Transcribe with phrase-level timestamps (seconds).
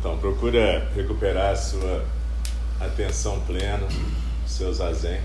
[0.00, 2.02] Então, procura recuperar a sua
[2.80, 3.86] atenção plena,
[4.46, 5.20] seu zazen.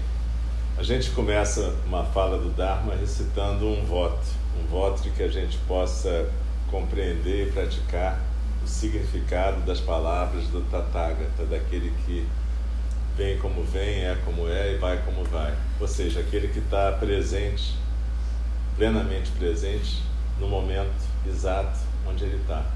[0.78, 4.28] A gente começa uma fala do Dharma recitando um voto,
[4.60, 6.30] um voto de que a gente possa
[6.70, 8.20] compreender e praticar
[8.62, 12.28] o significado das palavras do Tathagata, daquele que
[13.16, 15.56] vem como vem, é como é e vai como vai.
[15.80, 17.78] Ou seja, aquele que está presente,
[18.76, 20.04] plenamente presente,
[20.38, 20.92] no momento
[21.26, 22.75] exato onde ele está.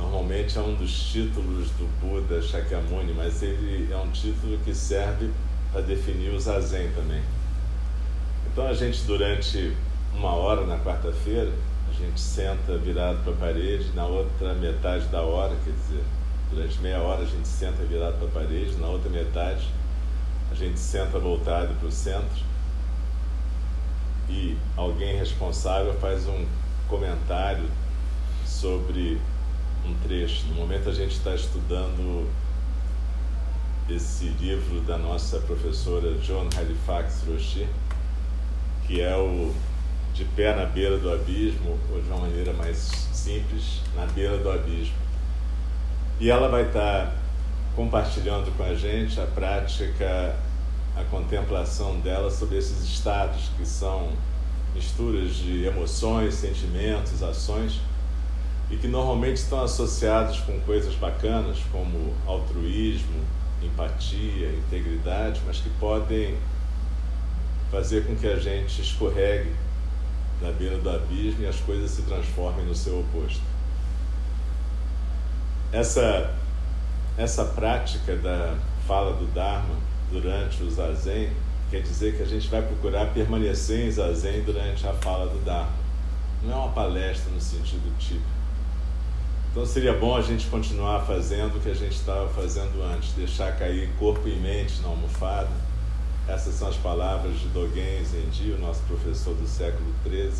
[0.00, 5.30] Normalmente é um dos títulos do Buda Shakyamuni, mas ele é um título que serve
[5.70, 7.22] para definir o zazen também.
[8.50, 9.76] Então a gente durante
[10.14, 11.52] uma hora na quarta-feira,
[11.88, 16.04] a gente senta virado para a parede, na outra metade da hora, quer dizer,
[16.50, 19.68] durante meia hora a gente senta virado para a parede, na outra metade
[20.50, 22.42] a gente senta voltado para o centro
[24.28, 26.44] e alguém responsável faz um
[26.88, 27.68] comentário
[28.44, 29.20] sobre
[29.86, 30.46] um trecho.
[30.48, 32.28] No momento a gente está estudando
[33.88, 37.66] esse livro da nossa professora John Halifax Roshi,
[38.86, 39.52] que é o
[40.14, 42.76] De Pé na Beira do Abismo, ou de uma maneira mais
[43.12, 44.94] simples, Na Beira do Abismo.
[46.20, 47.16] E ela vai estar
[47.74, 50.36] compartilhando com a gente a prática,
[50.96, 54.10] a contemplação dela sobre esses estados que são
[54.74, 57.80] misturas de emoções, sentimentos, ações
[58.70, 63.24] e que normalmente estão associados com coisas bacanas como altruísmo,
[63.60, 66.36] empatia, integridade, mas que podem
[67.70, 69.52] fazer com que a gente escorregue
[70.40, 73.42] na beira do abismo e as coisas se transformem no seu oposto.
[75.72, 76.32] Essa,
[77.18, 78.56] essa prática da
[78.86, 79.74] fala do Dharma
[80.10, 81.30] durante o Zazen
[81.70, 85.72] quer dizer que a gente vai procurar permanecer em Zazen durante a fala do Dharma.
[86.42, 88.39] Não é uma palestra no sentido típico
[89.50, 93.56] então seria bom a gente continuar fazendo o que a gente estava fazendo antes, deixar
[93.58, 95.50] cair corpo e mente na almofada.
[96.28, 100.30] Essas são as palavras de Dogen Zenji, o nosso professor do século XIII,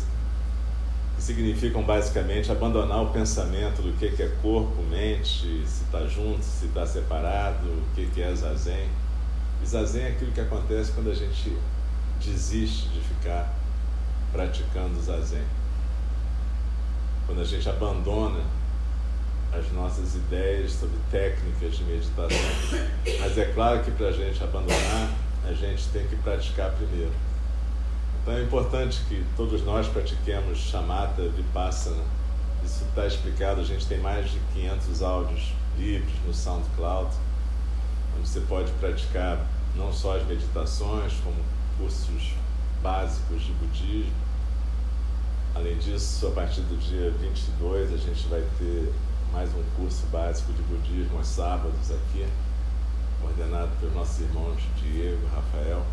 [1.17, 6.67] que significam basicamente abandonar o pensamento do que é corpo, mente, se está junto, se
[6.67, 8.87] está separado, o que é zazen.
[9.61, 11.57] E zazen é aquilo que acontece quando a gente
[12.23, 13.53] desiste de ficar
[14.31, 15.43] praticando zazen.
[17.27, 18.60] Quando a gente abandona
[19.53, 22.37] as nossas ideias sobre técnicas de meditação.
[23.19, 25.09] Mas é claro que para a gente abandonar,
[25.45, 27.11] a gente tem que praticar primeiro.
[28.21, 32.03] Então é importante que todos nós pratiquemos chamata vipassana.
[32.63, 37.11] Isso está explicado, a gente tem mais de 500 áudios livres no SoundCloud,
[38.17, 41.37] onde você pode praticar não só as meditações, como
[41.77, 42.33] cursos
[42.83, 44.13] básicos de budismo.
[45.55, 48.93] Além disso, a partir do dia 22, a gente vai ter
[49.31, 52.27] mais um curso básico de budismo aos sábados aqui,
[53.21, 55.85] coordenado pelos nossos irmãos Diego, Rafael.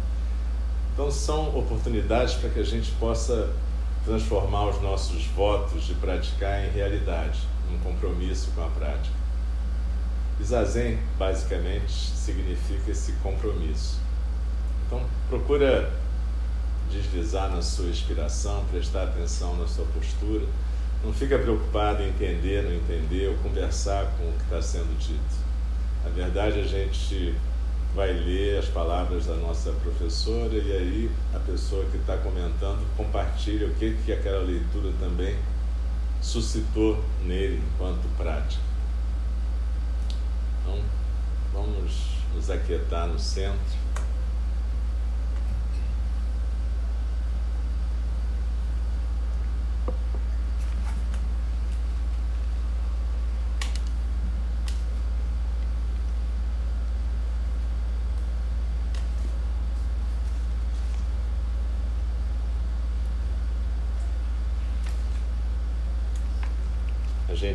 [0.93, 3.55] Então são oportunidades para que a gente possa
[4.05, 7.39] transformar os nossos votos de praticar em realidade,
[7.73, 9.17] um compromisso com a prática.
[10.41, 14.01] E Zazen, basicamente, significa esse compromisso.
[14.87, 15.93] Então procura
[16.91, 20.47] deslizar na sua inspiração, prestar atenção na sua postura
[21.05, 25.49] não fica preocupado em entender, não entender ou conversar com o que está sendo dito.
[26.05, 27.35] Na verdade, a gente
[27.95, 33.67] vai ler as palavras da nossa professora e aí a pessoa que está comentando compartilha
[33.67, 35.37] o que, que aquela leitura também
[36.21, 38.63] suscitou nele enquanto prática.
[40.63, 40.79] Então,
[41.53, 41.93] vamos
[42.35, 43.79] nos aquietar no centro.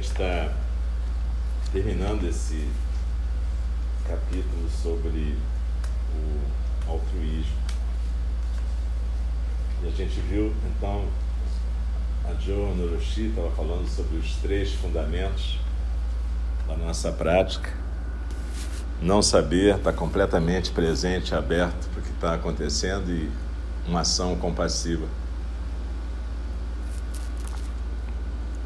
[0.04, 0.52] Gente está
[1.72, 2.68] terminando esse
[4.06, 5.38] capítulo sobre
[6.14, 7.64] o altruísmo.
[9.82, 11.06] E a gente viu, então,
[12.26, 15.58] a Joe Noroshi estava falando sobre os três fundamentos
[16.68, 17.72] da nossa prática.
[19.02, 23.32] Não saber, estar tá completamente presente, aberto para o que está acontecendo e
[23.88, 25.08] uma ação compassiva.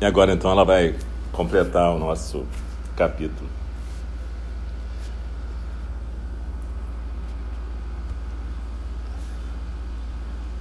[0.01, 0.95] E agora então ela vai
[1.31, 2.45] completar o nosso
[2.95, 3.49] capítulo.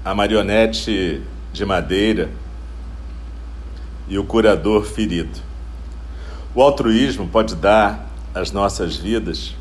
[0.04, 1.22] A marionete
[1.52, 2.30] de madeira
[4.08, 5.40] e o curador ferido.
[6.54, 9.54] O altruísmo pode dar às nossas vidas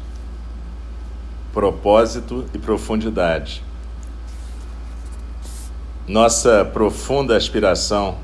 [1.53, 3.63] propósito e profundidade.
[6.05, 8.17] Nossa profunda aspiração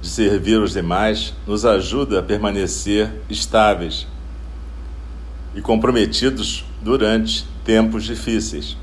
[0.00, 4.06] de servir os demais nos ajuda a permanecer estáveis
[5.54, 8.76] e comprometidos durante tempos difíceis.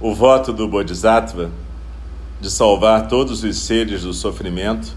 [0.00, 1.50] O voto do Bodhisattva
[2.40, 4.96] de salvar todos os seres do sofrimento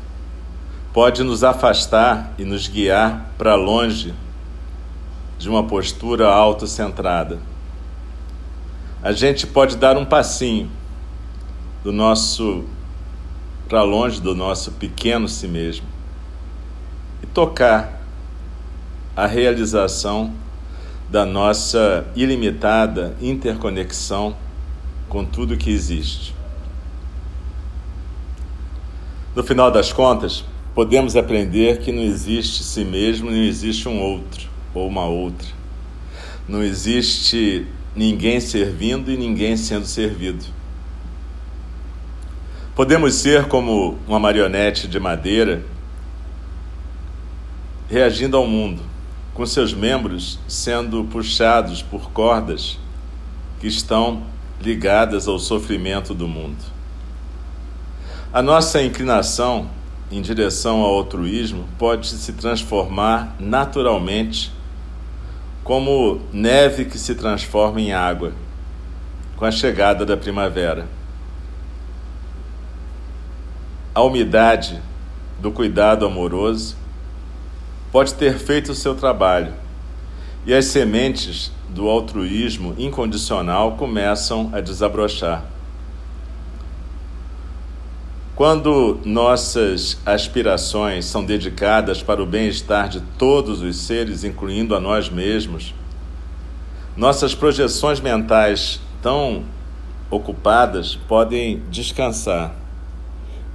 [0.91, 4.13] pode nos afastar e nos guiar para longe
[5.37, 7.37] de uma postura autocentrada.
[9.03, 10.71] A gente pode dar um passinho
[11.83, 12.63] do nosso
[13.67, 15.87] para longe do nosso pequeno si mesmo
[17.21, 18.01] e tocar
[19.15, 20.33] a realização
[21.09, 24.35] da nossa ilimitada interconexão
[25.07, 26.35] com tudo que existe.
[29.35, 34.49] No final das contas, podemos aprender que não existe si mesmo, não existe um outro
[34.73, 35.47] ou uma outra.
[36.47, 37.65] Não existe
[37.95, 40.45] ninguém servindo e ninguém sendo servido.
[42.75, 45.63] Podemos ser como uma marionete de madeira
[47.89, 48.81] reagindo ao mundo,
[49.33, 52.77] com seus membros sendo puxados por cordas
[53.61, 54.23] que estão
[54.59, 56.57] ligadas ao sofrimento do mundo.
[58.33, 59.69] A nossa inclinação
[60.11, 64.51] em direção ao altruísmo pode se transformar naturalmente
[65.63, 68.33] como neve que se transforma em água
[69.37, 70.85] com a chegada da primavera
[73.95, 74.81] a umidade
[75.39, 76.75] do cuidado amoroso
[77.93, 79.53] pode ter feito o seu trabalho
[80.45, 85.45] e as sementes do altruísmo incondicional começam a desabrochar.
[88.35, 95.07] Quando nossas aspirações são dedicadas para o bem-estar de todos os seres, incluindo a nós
[95.07, 95.73] mesmos,
[96.97, 99.45] nossas projeções mentais tão
[100.11, 102.64] ocupadas podem descansar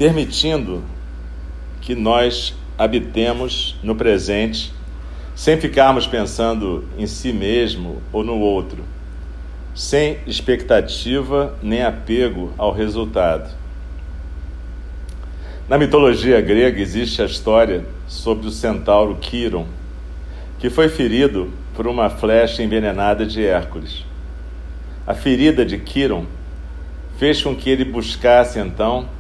[0.00, 0.83] permitindo
[1.83, 4.73] que nós habitemos no presente
[5.35, 8.83] sem ficarmos pensando em si mesmo ou no outro,
[9.75, 13.54] sem expectativa nem apego ao resultado.
[15.69, 19.66] Na mitologia grega existe a história sobre o centauro Quiron,
[20.59, 24.07] que foi ferido por uma flecha envenenada de Hércules.
[25.07, 26.25] A ferida de Quiron
[27.19, 29.20] fez com que ele buscasse então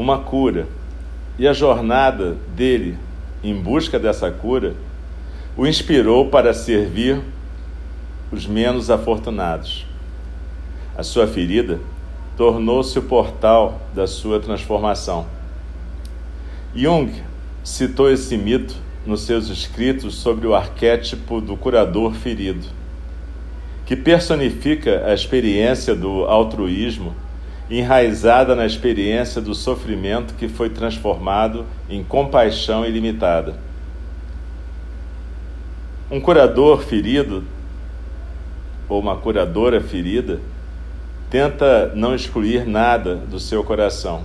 [0.00, 0.66] uma cura.
[1.38, 2.96] E a jornada dele
[3.44, 4.74] em busca dessa cura
[5.56, 7.20] o inspirou para servir
[8.32, 9.86] os menos afortunados.
[10.96, 11.78] A sua ferida
[12.36, 15.26] tornou-se o portal da sua transformação.
[16.74, 17.12] Jung
[17.62, 22.66] citou esse mito nos seus escritos sobre o arquétipo do curador ferido,
[23.84, 27.14] que personifica a experiência do altruísmo
[27.70, 33.54] enraizada na experiência do sofrimento que foi transformado em compaixão ilimitada.
[36.10, 37.44] Um curador ferido,
[38.88, 40.40] ou uma curadora ferida,
[41.30, 44.24] tenta não excluir nada do seu coração.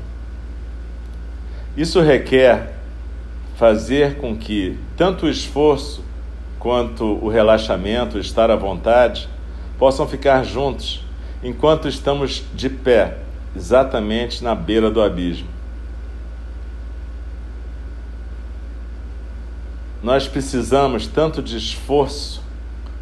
[1.77, 2.73] Isso requer
[3.55, 6.03] fazer com que tanto o esforço
[6.57, 9.29] quanto o relaxamento, estar à vontade,
[9.77, 11.05] possam ficar juntos
[11.43, 13.17] enquanto estamos de pé,
[13.55, 15.47] exatamente na beira do abismo.
[20.03, 22.43] Nós precisamos tanto de esforço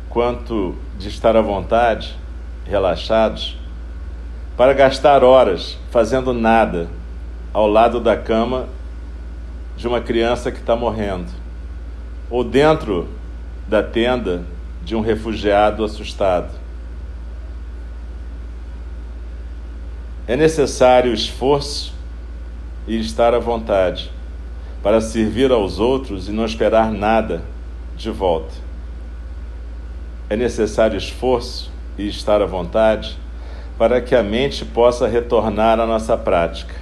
[0.09, 2.15] quanto de estar à vontade,
[2.65, 3.57] relaxados,
[4.55, 6.87] para gastar horas fazendo nada
[7.51, 8.67] ao lado da cama
[9.75, 11.29] de uma criança que está morrendo,
[12.29, 13.09] ou dentro
[13.67, 14.43] da tenda
[14.83, 16.62] de um refugiado assustado.
[20.25, 21.93] É necessário esforço
[22.87, 24.09] e estar à vontade
[24.81, 27.43] para servir aos outros e não esperar nada
[27.97, 28.53] de volta.
[30.29, 33.17] É necessário esforço e estar à vontade
[33.77, 36.75] para que a mente possa retornar à nossa prática,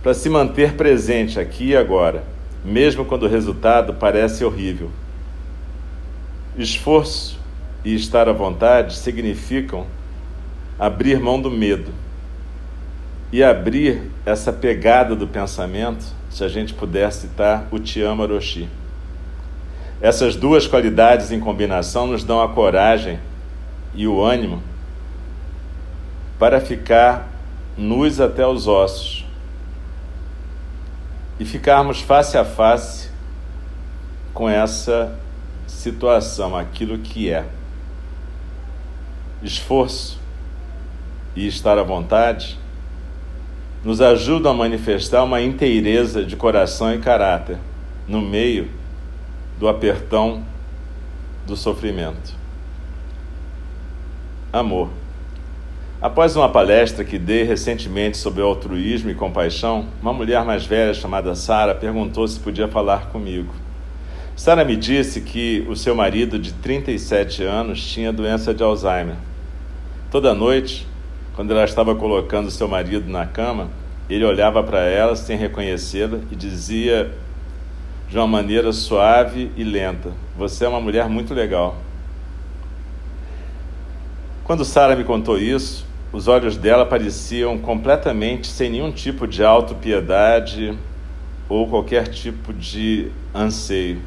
[0.00, 2.22] para se manter presente aqui e agora,
[2.64, 4.88] mesmo quando o resultado parece horrível.
[6.56, 7.40] Esforço
[7.84, 9.84] e estar à vontade significam
[10.78, 12.01] abrir mão do medo
[13.32, 18.68] e abrir essa pegada do pensamento, se a gente puder citar o Tiama Roshi.
[20.02, 23.18] Essas duas qualidades em combinação nos dão a coragem
[23.94, 24.62] e o ânimo
[26.38, 27.30] para ficar
[27.76, 29.24] nus até os ossos
[31.40, 33.08] e ficarmos face a face
[34.34, 35.18] com essa
[35.66, 37.46] situação, aquilo que é.
[39.42, 40.20] Esforço
[41.34, 42.58] e estar à vontade
[43.84, 47.58] nos ajudam a manifestar uma inteireza de coração e caráter
[48.06, 48.68] no meio
[49.58, 50.44] do apertão
[51.46, 52.34] do sofrimento.
[54.52, 54.90] Amor.
[56.00, 61.34] Após uma palestra que dei recentemente sobre altruísmo e compaixão, uma mulher mais velha chamada
[61.34, 63.54] Sara perguntou se podia falar comigo.
[64.34, 69.14] Sara me disse que o seu marido de 37 anos tinha doença de Alzheimer.
[70.10, 70.88] Toda noite,
[71.34, 73.68] quando ela estava colocando seu marido na cama,
[74.08, 77.12] ele olhava para ela sem reconhecê-la e dizia
[78.08, 81.76] de uma maneira suave e lenta: Você é uma mulher muito legal.
[84.44, 90.76] Quando Sara me contou isso, os olhos dela pareciam completamente sem nenhum tipo de autopiedade
[91.48, 94.02] ou qualquer tipo de anseio.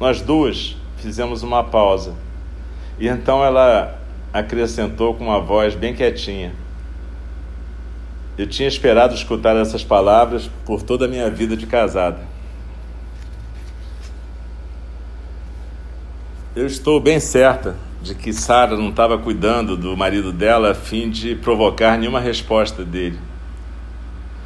[0.00, 2.14] Nós duas fizemos uma pausa
[2.98, 3.95] e então ela
[4.38, 6.52] acrescentou com uma voz bem quietinha.
[8.36, 12.20] Eu tinha esperado escutar essas palavras por toda a minha vida de casada.
[16.54, 21.08] Eu estou bem certa de que Sara não estava cuidando do marido dela a fim
[21.08, 23.18] de provocar nenhuma resposta dele.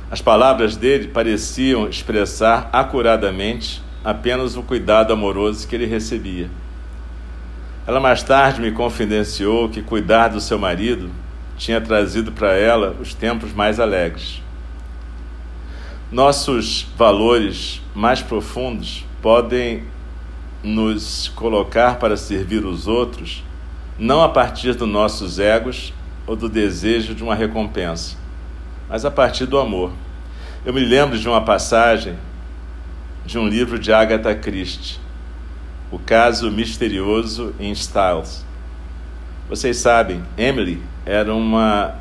[0.08, 6.48] As palavras dele pareciam expressar acuradamente apenas o cuidado amoroso que ele recebia.
[7.90, 11.10] Ela mais tarde me confidenciou que cuidar do seu marido
[11.56, 14.40] tinha trazido para ela os tempos mais alegres.
[16.08, 19.82] Nossos valores mais profundos podem
[20.62, 23.42] nos colocar para servir os outros,
[23.98, 25.92] não a partir dos nossos egos
[26.28, 28.16] ou do desejo de uma recompensa,
[28.88, 29.90] mas a partir do amor.
[30.64, 32.16] Eu me lembro de uma passagem
[33.26, 35.00] de um livro de Agatha Christie,
[35.90, 38.44] o caso misterioso em Styles.
[39.48, 41.94] Vocês sabem, Emily era uma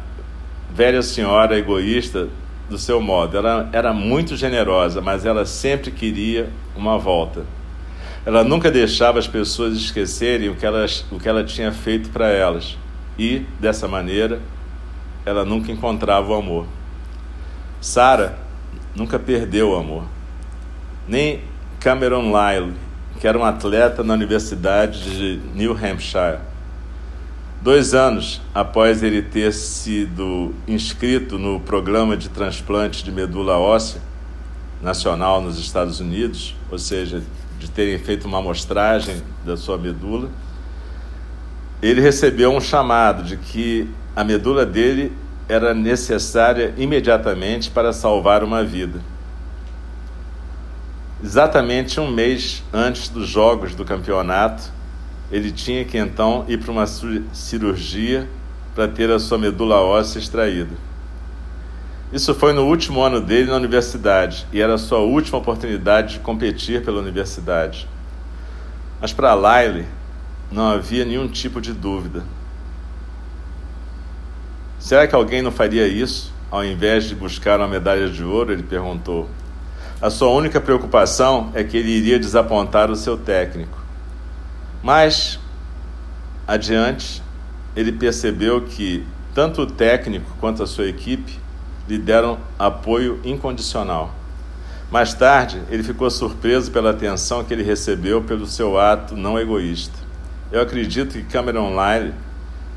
[0.72, 2.30] velha senhora egoísta
[2.70, 3.38] do seu modo.
[3.38, 7.46] Ela era muito generosa, mas ela sempre queria uma volta.
[8.26, 12.28] Ela nunca deixava as pessoas esquecerem o que, elas, o que ela tinha feito para
[12.28, 12.78] elas.
[13.18, 14.40] E, dessa maneira,
[15.26, 16.68] ela nunca encontrava o amor.
[17.82, 18.38] Sara
[18.96, 20.04] nunca perdeu o amor.
[21.08, 21.42] Nem
[21.80, 22.74] Cameron Lyle,
[23.20, 26.40] que era um atleta na Universidade de New Hampshire.
[27.62, 34.00] Dois anos após ele ter sido inscrito no programa de transplante de medula óssea
[34.82, 37.22] nacional nos Estados Unidos, ou seja,
[37.60, 40.30] de terem feito uma amostragem da sua medula,
[41.82, 45.12] ele recebeu um chamado de que a medula dele
[45.50, 49.02] era necessária imediatamente para salvar uma vida
[51.24, 54.72] exatamente um mês antes dos jogos do campeonato,
[55.32, 58.28] ele tinha que então ir para uma cirurgia
[58.74, 60.76] para ter a sua medula óssea extraída.
[62.12, 66.20] Isso foi no último ano dele na universidade e era a sua última oportunidade de
[66.20, 67.88] competir pela universidade.
[69.00, 69.86] Mas para Lyle
[70.52, 72.24] não havia nenhum tipo de dúvida.
[74.80, 78.52] Será que alguém não faria isso ao invés de buscar uma medalha de ouro?
[78.52, 79.30] Ele perguntou.
[80.02, 83.78] A sua única preocupação é que ele iria desapontar o seu técnico.
[84.82, 85.38] Mas,
[86.48, 87.22] adiante,
[87.76, 91.38] ele percebeu que tanto o técnico quanto a sua equipe
[91.86, 94.16] lhe deram apoio incondicional.
[94.90, 100.00] Mais tarde, ele ficou surpreso pela atenção que ele recebeu pelo seu ato não egoísta.
[100.50, 102.14] Eu acredito que Cameron Lyle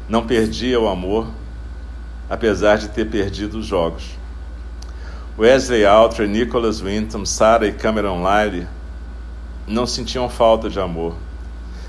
[0.08, 1.28] não perdia o amor,
[2.28, 4.20] apesar de ter perdido os jogos.
[5.38, 8.66] Wesley Alter, Nicholas Winton, Sarah e Cameron Lyle
[9.66, 11.14] não sentiam falta de amor.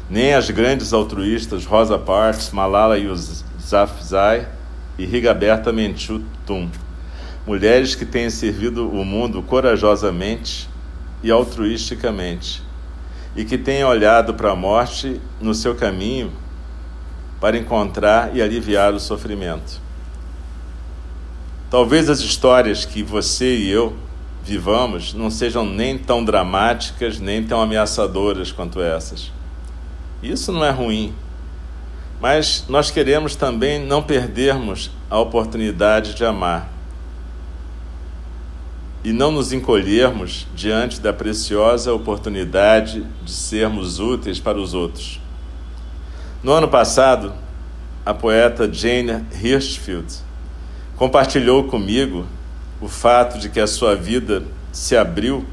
[0.10, 4.48] Nem as grandes altruístas Rosa Parks, Malala Yousafzai
[4.98, 6.70] e Rigoberta Menchú Tum.
[7.46, 10.70] Mulheres que têm servido o mundo corajosamente
[11.22, 12.64] e altruisticamente
[13.36, 16.32] e que têm olhado para a morte no seu caminho
[17.42, 19.82] para encontrar e aliviar o sofrimento.
[21.74, 23.96] Talvez as histórias que você e eu
[24.44, 29.32] vivamos não sejam nem tão dramáticas nem tão ameaçadoras quanto essas.
[30.22, 31.16] Isso não é ruim,
[32.22, 36.72] mas nós queremos também não perdermos a oportunidade de amar
[39.04, 45.20] e não nos encolhermos diante da preciosa oportunidade de sermos úteis para os outros.
[46.44, 47.34] No ano passado,
[48.06, 50.22] a poeta Jane Hirschfield
[50.96, 52.26] compartilhou comigo
[52.80, 55.46] o fato de que a sua vida se abriu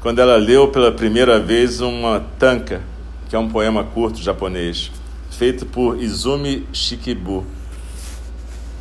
[0.00, 2.82] quando ela leu pela primeira vez uma tanka,
[3.28, 4.90] que é um poema curto japonês,
[5.30, 7.44] feito por Izumi Shikibu,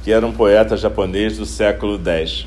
[0.04, 2.46] que era um poeta japonês do século X.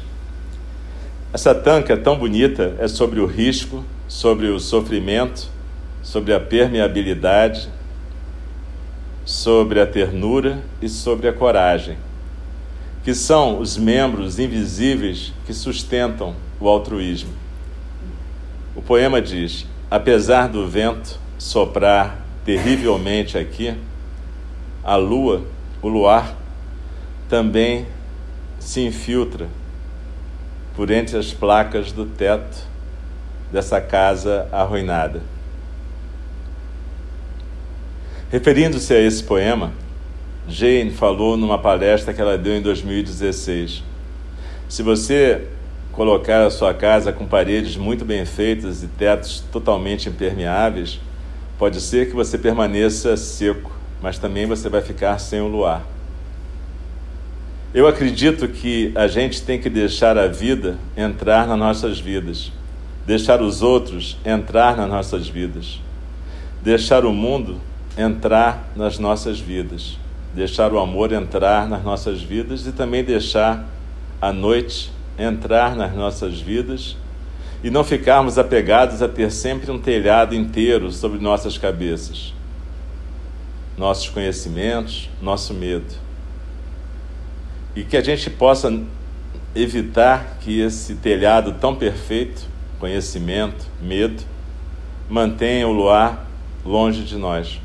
[1.32, 5.48] Essa tanka é tão bonita é sobre o risco, sobre o sofrimento,
[6.02, 7.68] sobre a permeabilidade,
[9.24, 11.96] sobre a ternura e sobre a coragem
[13.06, 17.30] que são os membros invisíveis que sustentam o altruísmo.
[18.74, 23.76] O poema diz: apesar do vento soprar terrivelmente aqui,
[24.82, 25.44] a lua,
[25.80, 26.34] o luar,
[27.28, 27.86] também
[28.58, 29.46] se infiltra
[30.74, 32.58] por entre as placas do teto
[33.52, 35.22] dessa casa arruinada.
[38.32, 39.70] Referindo-se a esse poema,
[40.48, 43.82] Jane falou numa palestra que ela deu em 2016.
[44.68, 45.48] Se você
[45.90, 51.00] colocar a sua casa com paredes muito bem feitas e tetos totalmente impermeáveis,
[51.58, 55.84] pode ser que você permaneça seco, mas também você vai ficar sem o luar.
[57.74, 62.52] Eu acredito que a gente tem que deixar a vida entrar nas nossas vidas,
[63.04, 65.80] deixar os outros entrar nas nossas vidas,
[66.62, 67.60] deixar o mundo
[67.98, 69.98] entrar nas nossas vidas
[70.36, 73.64] deixar o amor entrar nas nossas vidas e também deixar
[74.20, 76.94] a noite entrar nas nossas vidas
[77.64, 82.34] e não ficarmos apegados a ter sempre um telhado inteiro sobre nossas cabeças,
[83.78, 85.94] nossos conhecimentos, nosso medo.
[87.74, 88.78] E que a gente possa
[89.54, 92.42] evitar que esse telhado tão perfeito,
[92.78, 94.22] conhecimento, medo,
[95.08, 96.26] mantenha o luar
[96.62, 97.58] longe de nós.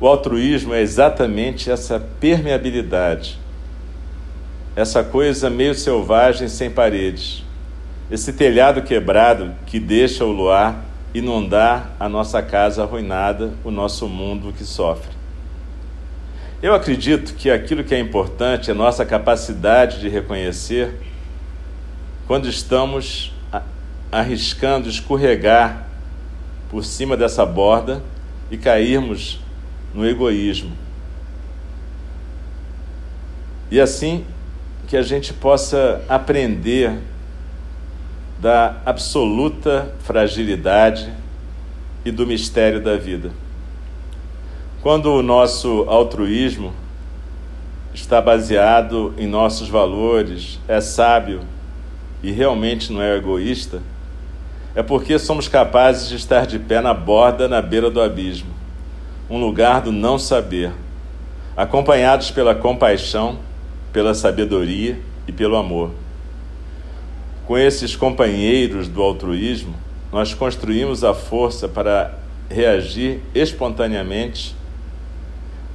[0.00, 3.38] O altruísmo é exatamente essa permeabilidade,
[4.76, 7.44] essa coisa meio selvagem sem paredes,
[8.08, 14.54] esse telhado quebrado que deixa o luar inundar a nossa casa arruinada, o nosso mundo
[14.56, 15.10] que sofre.
[16.62, 20.94] Eu acredito que aquilo que é importante é nossa capacidade de reconhecer
[22.26, 23.32] quando estamos
[24.12, 25.86] arriscando escorregar
[26.70, 28.02] por cima dessa borda
[28.50, 29.40] e cairmos
[29.94, 30.72] no egoísmo.
[33.70, 34.24] E assim
[34.86, 36.98] que a gente possa aprender
[38.40, 41.12] da absoluta fragilidade
[42.04, 43.30] e do mistério da vida.
[44.80, 46.72] Quando o nosso altruísmo
[47.92, 51.40] está baseado em nossos valores, é sábio
[52.22, 53.82] e realmente não é egoísta,
[54.74, 58.57] é porque somos capazes de estar de pé na borda, na beira do abismo
[59.28, 60.72] um lugar do não saber,
[61.56, 63.38] acompanhados pela compaixão,
[63.92, 65.90] pela sabedoria e pelo amor.
[67.46, 69.74] Com esses companheiros do altruísmo,
[70.12, 72.14] nós construímos a força para
[72.48, 74.56] reagir espontaneamente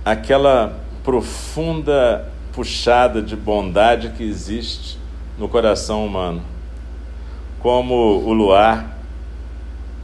[0.03, 4.97] àquela profunda puxada de bondade que existe
[5.37, 6.41] no coração humano,
[7.59, 8.97] como o luar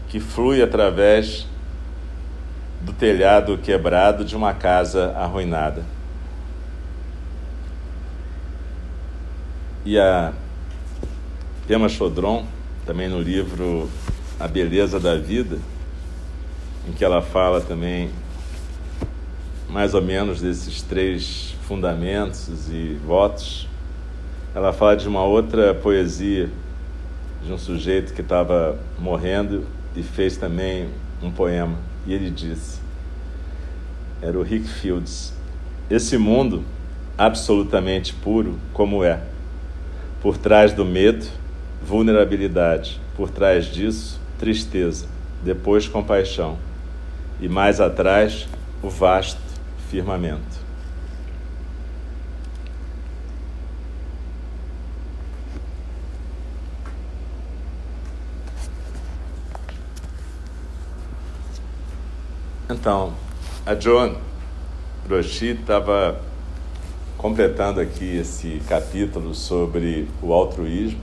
[0.10, 1.46] que flui através
[2.82, 5.84] do telhado quebrado de uma casa arruinada.
[9.86, 10.34] E a
[11.68, 12.46] Pema Chodron
[12.86, 13.90] também no livro
[14.40, 15.58] A Beleza da Vida,
[16.88, 18.10] em que ela fala também
[19.70, 23.68] mais ou menos desses três fundamentos e votos.
[24.56, 26.50] Ela fala de uma outra poesia
[27.46, 29.66] de um sujeito que estava morrendo
[29.96, 30.90] e fez também
[31.22, 31.89] um poema.
[32.06, 32.80] E ele disse:
[34.22, 35.34] era o Rick Fields.
[35.90, 36.64] Esse mundo
[37.18, 39.22] absolutamente puro como é.
[40.22, 41.26] Por trás do medo,
[41.82, 43.00] vulnerabilidade.
[43.16, 45.08] Por trás disso, tristeza.
[45.44, 46.58] Depois, compaixão.
[47.40, 48.48] E mais atrás,
[48.84, 49.40] o vasto
[49.90, 50.69] firmamento.
[62.72, 63.14] Então,
[63.66, 64.14] a Joan
[65.10, 66.22] Roshi estava
[67.18, 71.00] completando aqui esse capítulo sobre o altruísmo,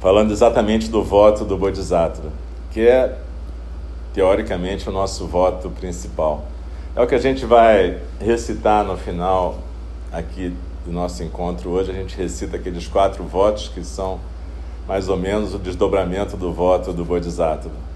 [0.00, 2.32] falando exatamente do voto do Bodhisattva,
[2.70, 3.18] que é,
[4.14, 6.46] teoricamente, o nosso voto principal.
[6.96, 9.58] É o que a gente vai recitar no final
[10.10, 11.90] aqui do nosso encontro hoje.
[11.90, 14.20] A gente recita aqueles quatro votos que são
[14.86, 17.87] mais ou menos o desdobramento do voto do Bodhisattva.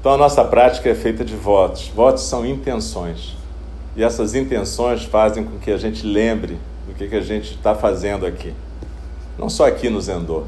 [0.00, 1.88] Então a nossa prática é feita de votos.
[1.94, 3.36] Votos são intenções.
[3.94, 6.58] E essas intenções fazem com que a gente lembre
[6.88, 8.54] do que, que a gente está fazendo aqui.
[9.38, 10.44] Não só aqui no Zendô.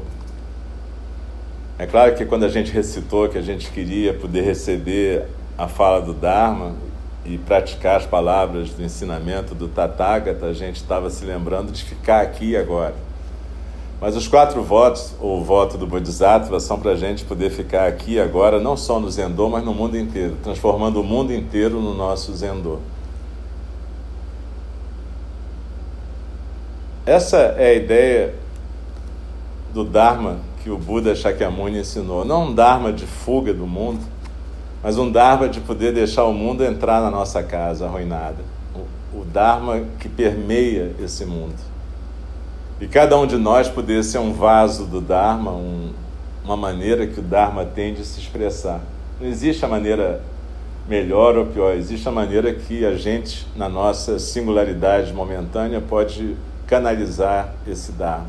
[1.77, 6.01] É claro que quando a gente recitou que a gente queria poder receber a fala
[6.01, 6.73] do Dharma
[7.23, 12.21] e praticar as palavras do ensinamento do Tathagata, a gente estava se lembrando de ficar
[12.21, 12.95] aqui agora.
[14.03, 17.87] Mas os quatro votos, ou o voto do Bodhisattva, são para a gente poder ficar
[17.87, 21.95] aqui agora, não só no Zendô, mas no mundo inteiro, transformando o mundo inteiro no
[21.95, 22.79] nosso Zendô.
[27.05, 28.35] Essa é a ideia
[29.73, 32.25] do Dharma que o Buda Shakyamuni ensinou.
[32.25, 34.01] Não um Dharma de fuga do mundo,
[34.83, 38.43] mas um Dharma de poder deixar o mundo entrar na nossa casa arruinada.
[38.75, 41.72] O, o Dharma que permeia esse mundo.
[42.81, 45.91] E cada um de nós poder ser um vaso do Dharma, um,
[46.43, 48.81] uma maneira que o Dharma tem de se expressar.
[49.21, 50.21] Não existe a maneira
[50.87, 56.35] melhor ou pior, existe a maneira que a gente, na nossa singularidade momentânea, pode
[56.67, 58.27] canalizar esse Dharma.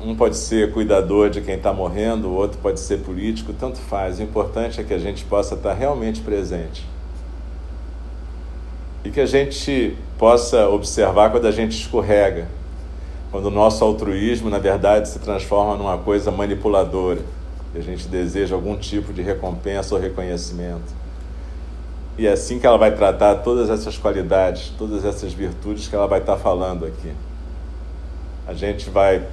[0.00, 4.18] Um pode ser cuidador de quem está morrendo, o outro pode ser político, tanto faz.
[4.18, 6.84] O importante é que a gente possa estar realmente presente
[9.04, 12.46] e que a gente possa observar quando a gente escorrega,
[13.30, 17.20] quando o nosso altruísmo, na verdade, se transforma numa coisa manipuladora,
[17.74, 21.02] e a gente deseja algum tipo de recompensa ou reconhecimento.
[22.18, 26.06] E é assim que ela vai tratar todas essas qualidades, todas essas virtudes que ela
[26.06, 27.10] vai estar falando aqui.
[28.46, 29.26] A gente vai,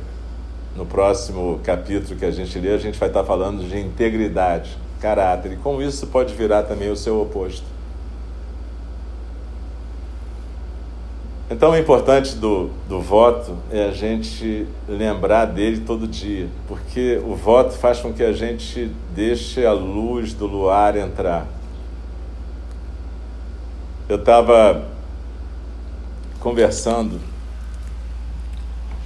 [0.75, 5.51] no próximo capítulo que a gente lê, a gente vai estar falando de integridade, caráter,
[5.51, 7.65] e com isso pode virar também o seu oposto.
[11.51, 17.33] Então, o importante do, do voto é a gente lembrar dele todo dia, porque o
[17.35, 21.47] voto faz com que a gente deixe a luz do luar entrar.
[24.07, 24.85] Eu estava
[26.39, 27.19] conversando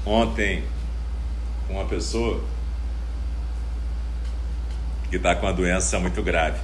[0.06, 0.64] ontem
[1.66, 2.42] com uma pessoa
[5.10, 6.60] que está com uma doença muito grave.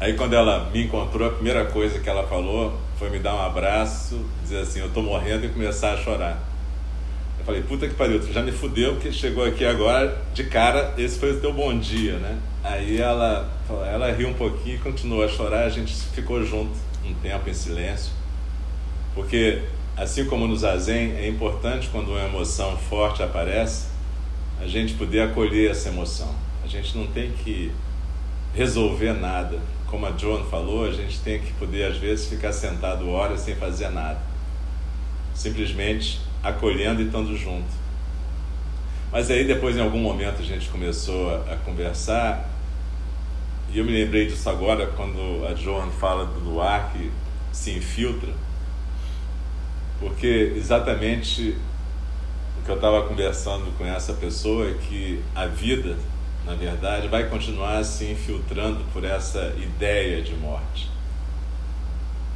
[0.00, 3.40] Aí, quando ela me encontrou, a primeira coisa que ela falou foi me dar um
[3.40, 6.40] abraço, dizer assim, eu tô morrendo e começar a chorar.
[7.36, 10.94] Eu falei, puta que pariu, tu já me fudeu porque chegou aqui agora, de cara,
[10.96, 12.38] esse foi o teu bom dia, né?
[12.62, 13.50] Aí ela,
[13.92, 16.70] ela riu um pouquinho e continuou a chorar, a gente ficou junto
[17.04, 18.12] um tempo em silêncio,
[19.16, 19.62] porque
[19.96, 23.86] assim como no zazen, é importante quando uma emoção forte aparece,
[24.60, 26.32] a gente poder acolher essa emoção.
[26.64, 27.72] A gente não tem que
[28.54, 29.58] resolver nada,
[29.92, 33.54] como a Joan falou, a gente tem que poder, às vezes, ficar sentado horas sem
[33.54, 34.18] fazer nada.
[35.34, 37.68] Simplesmente acolhendo e estando junto.
[39.12, 42.48] Mas aí, depois, em algum momento, a gente começou a, a conversar.
[43.70, 47.12] E eu me lembrei disso agora, quando a Joan fala do luar que
[47.52, 48.32] se infiltra.
[50.00, 51.54] Porque exatamente
[52.58, 55.98] o que eu estava conversando com essa pessoa é que a vida
[56.44, 60.90] na verdade, vai continuar se infiltrando por essa ideia de morte.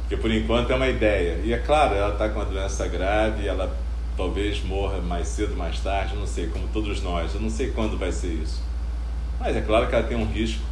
[0.01, 1.41] Porque por enquanto é uma ideia.
[1.43, 3.75] E é claro, ela está com uma doença grave, ela
[4.15, 7.35] talvez morra mais cedo, mais tarde, não sei, como todos nós.
[7.35, 8.63] Eu não sei quando vai ser isso.
[9.39, 10.63] Mas é claro que ela tem um risco,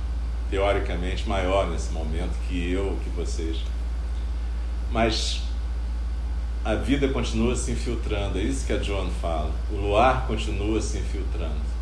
[0.49, 3.57] teoricamente, maior nesse momento que eu, que vocês.
[4.91, 5.41] Mas
[6.63, 8.39] a vida continua se infiltrando.
[8.39, 9.51] É isso que a John fala.
[9.69, 11.74] O luar continua se infiltrando.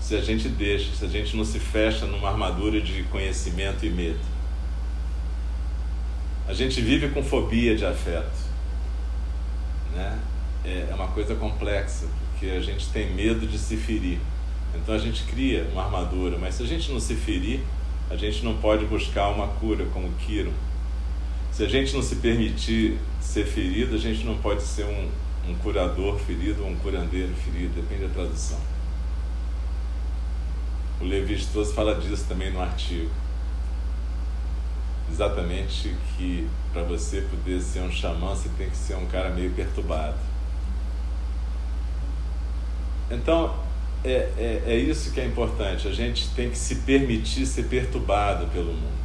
[0.00, 3.90] Se a gente deixa, se a gente não se fecha numa armadura de conhecimento e
[3.90, 4.20] medo.
[6.46, 8.48] A gente vive com fobia de afeto.
[9.94, 10.18] Né?
[10.64, 14.18] É uma coisa complexa, porque a gente tem medo de se ferir.
[14.74, 17.60] Então a gente cria uma armadura, mas se a gente não se ferir,
[18.10, 20.52] a gente não pode buscar uma cura como Kiron.
[21.52, 25.10] Se a gente não se permitir ser ferido, a gente não pode ser um,
[25.50, 28.58] um curador ferido ou um curandeiro ferido, depende da tradução.
[31.00, 33.10] O Levi Strauss fala disso também no artigo.
[35.10, 39.50] Exatamente que para você poder ser um xamã, você tem que ser um cara meio
[39.52, 40.16] perturbado.
[43.10, 43.54] Então,
[44.04, 45.88] é, é, é isso que é importante.
[45.88, 48.98] A gente tem que se permitir ser perturbado pelo mundo.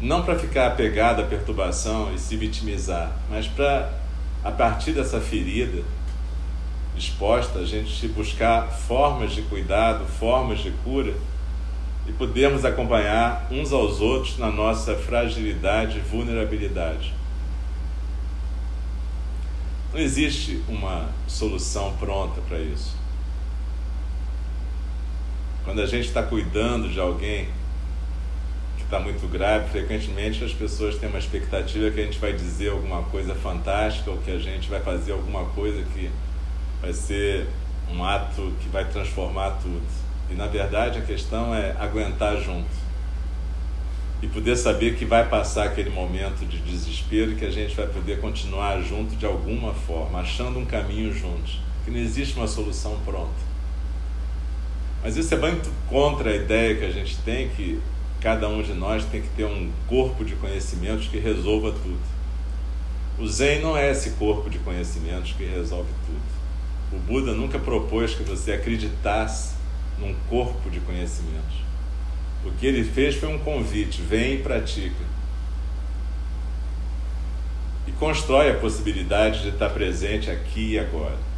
[0.00, 3.92] Não para ficar apegado à perturbação e se vitimizar, mas para,
[4.44, 5.82] a partir dessa ferida
[6.96, 11.14] exposta, a gente buscar formas de cuidado, formas de cura
[12.06, 17.14] e podermos acompanhar uns aos outros na nossa fragilidade e vulnerabilidade.
[19.92, 22.96] Não existe uma solução pronta para isso.
[25.64, 27.48] Quando a gente está cuidando de alguém
[28.76, 32.70] que está muito grave, frequentemente as pessoas têm uma expectativa que a gente vai dizer
[32.70, 36.10] alguma coisa fantástica ou que a gente vai fazer alguma coisa que
[36.80, 37.46] vai ser
[37.92, 39.82] um ato que vai transformar tudo.
[40.30, 42.68] E na verdade a questão é aguentar junto.
[44.20, 47.86] E poder saber que vai passar aquele momento de desespero e que a gente vai
[47.86, 51.60] poder continuar junto de alguma forma, achando um caminho juntos.
[51.84, 53.48] Que não existe uma solução pronta.
[55.02, 57.80] Mas isso é muito contra a ideia que a gente tem que
[58.20, 62.00] cada um de nós tem que ter um corpo de conhecimentos que resolva tudo.
[63.18, 66.37] O Zen não é esse corpo de conhecimentos que resolve tudo.
[66.92, 69.54] O Buda nunca propôs que você acreditasse
[69.98, 71.56] num corpo de conhecimentos.
[72.44, 75.04] O que ele fez foi um convite: vem e pratica.
[77.86, 81.28] E constrói a possibilidade de estar presente aqui e agora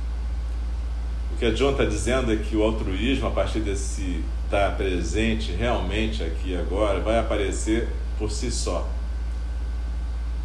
[1.41, 6.23] que a John está dizendo é que o altruísmo, a partir desse estar presente realmente
[6.23, 8.87] aqui e agora, vai aparecer por si só.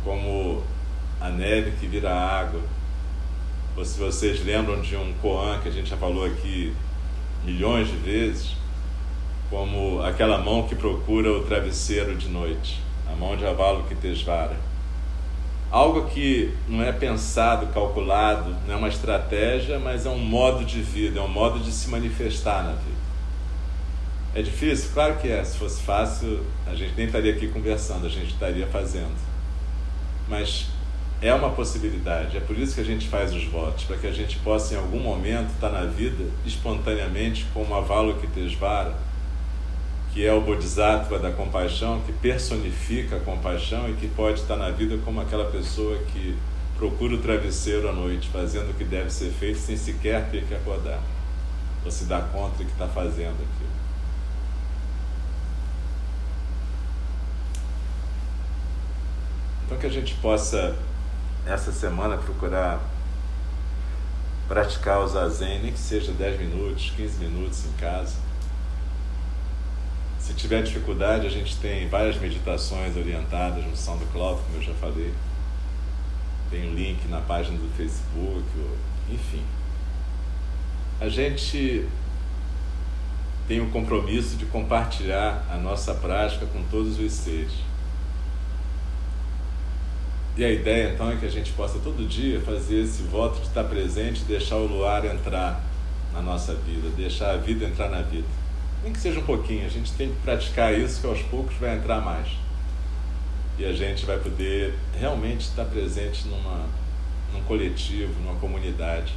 [0.05, 0.63] Como
[1.19, 2.61] a neve que vira água.
[3.75, 6.73] Ou se vocês lembram de um koan que a gente já falou aqui
[7.43, 8.55] milhões de vezes,
[9.49, 14.55] como aquela mão que procura o travesseiro de noite, a mão de avalo que tesvara
[15.75, 20.81] algo que não é pensado, calculado, não é uma estratégia, mas é um modo de
[20.81, 22.95] vida, é um modo de se manifestar na vida.
[24.33, 24.91] É difícil?
[24.93, 25.43] Claro que é.
[25.43, 29.15] Se fosse fácil, a gente nem estaria aqui conversando, a gente estaria fazendo.
[30.29, 30.67] Mas
[31.21, 34.11] é uma possibilidade, é por isso que a gente faz os votos, para que a
[34.11, 38.95] gente possa em algum momento estar na vida espontaneamente como a Valokitesvara,
[40.13, 44.71] que é o Bodhisattva da compaixão, que personifica a compaixão e que pode estar na
[44.71, 46.37] vida como aquela pessoa que
[46.77, 50.53] procura o travesseiro à noite, fazendo o que deve ser feito sem sequer ter que
[50.53, 51.01] acordar,
[51.83, 53.75] ou se dar conta de que está fazendo aquilo.
[59.65, 60.75] Então que a gente possa,
[61.45, 62.79] essa semana, procurar
[64.47, 68.25] praticar o zazen, nem que seja 10 minutos, 15 minutos em casa
[70.25, 75.13] se tiver dificuldade, a gente tem várias meditações orientadas no SoundCloud, como eu já falei.
[76.49, 78.43] Tem um link na página do Facebook,
[79.07, 79.43] enfim.
[80.99, 81.87] A gente
[83.47, 87.53] tem o compromisso de compartilhar a nossa prática com todos os seres.
[90.37, 93.47] E a ideia então é que a gente possa todo dia fazer esse voto de
[93.47, 95.63] estar presente, deixar o luar entrar
[96.13, 98.27] na nossa vida, deixar a vida entrar na vida
[98.85, 101.75] nem que seja um pouquinho, a gente tem que praticar isso que aos poucos vai
[101.75, 102.27] entrar mais.
[103.57, 106.67] E a gente vai poder realmente estar presente numa,
[107.33, 109.11] num coletivo, numa comunidade.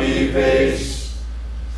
[0.00, 1.10] Inexauríveis.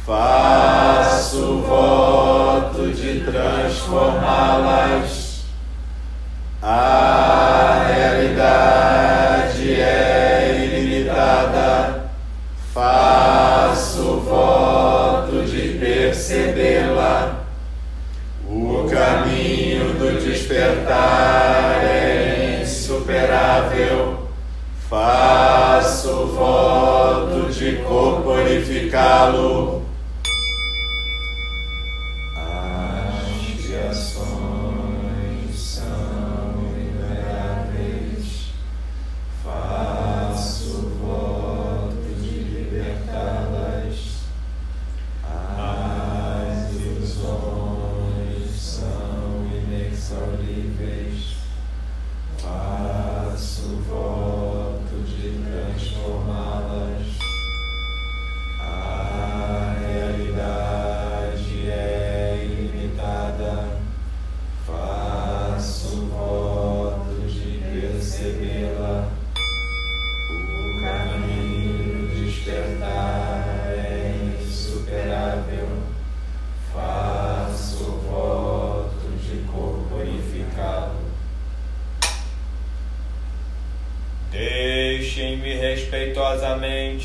[0.07, 5.22] Faço voto de transformá-las.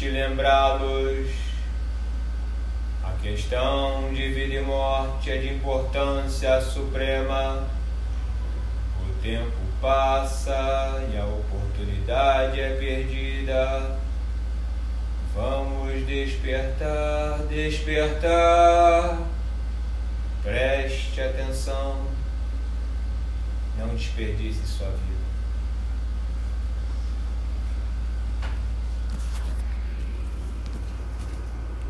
[0.10, 0.76] Lembrá-los.